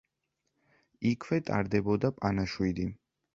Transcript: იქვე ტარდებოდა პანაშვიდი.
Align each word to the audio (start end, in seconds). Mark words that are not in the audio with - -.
იქვე 1.09 1.39
ტარდებოდა 1.49 2.11
პანაშვიდი. 2.23 2.89